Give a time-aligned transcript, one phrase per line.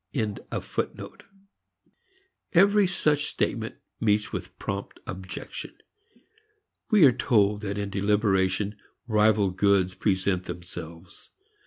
[2.55, 5.75] Every such statement meets with prompt objection.
[6.89, 8.77] We are told that in deliberation
[9.07, 11.29] rival goods present themselves.